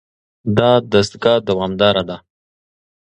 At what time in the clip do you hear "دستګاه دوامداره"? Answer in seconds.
0.93-2.03